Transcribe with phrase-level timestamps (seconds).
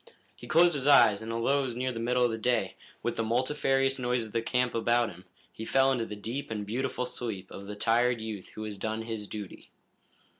[0.35, 3.17] He closed his eyes, and although it was near the middle of the day, with
[3.17, 7.05] the multifarious noises of the camp about him, he fell into the deep and beautiful
[7.05, 9.69] sleep of the tired youth who has done his duty.